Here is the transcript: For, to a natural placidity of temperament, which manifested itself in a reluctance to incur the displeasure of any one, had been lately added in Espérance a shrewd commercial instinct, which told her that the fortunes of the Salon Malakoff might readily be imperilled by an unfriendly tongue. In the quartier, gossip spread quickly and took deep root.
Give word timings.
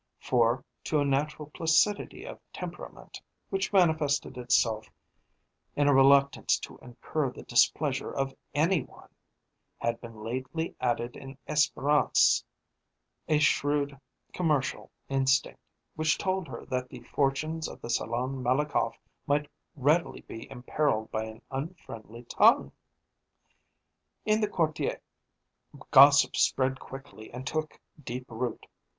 For, 0.19 0.65
to 0.85 0.97
a 0.99 1.05
natural 1.05 1.51
placidity 1.53 2.25
of 2.25 2.39
temperament, 2.51 3.21
which 3.51 3.71
manifested 3.71 4.35
itself 4.35 4.89
in 5.75 5.87
a 5.87 5.93
reluctance 5.93 6.57
to 6.61 6.79
incur 6.79 7.29
the 7.29 7.43
displeasure 7.43 8.11
of 8.11 8.33
any 8.55 8.81
one, 8.81 9.09
had 9.77 10.01
been 10.01 10.23
lately 10.23 10.75
added 10.81 11.15
in 11.15 11.37
Espérance 11.47 12.43
a 13.27 13.37
shrewd 13.37 13.95
commercial 14.33 14.89
instinct, 15.07 15.61
which 15.93 16.17
told 16.17 16.47
her 16.47 16.65
that 16.65 16.89
the 16.89 17.01
fortunes 17.03 17.67
of 17.67 17.79
the 17.79 17.89
Salon 17.91 18.41
Malakoff 18.41 18.97
might 19.27 19.51
readily 19.75 20.21
be 20.21 20.49
imperilled 20.49 21.11
by 21.11 21.25
an 21.25 21.43
unfriendly 21.51 22.23
tongue. 22.23 22.71
In 24.25 24.41
the 24.41 24.49
quartier, 24.49 24.99
gossip 25.91 26.35
spread 26.35 26.79
quickly 26.79 27.31
and 27.31 27.45
took 27.45 27.79
deep 28.03 28.25
root. 28.29 28.65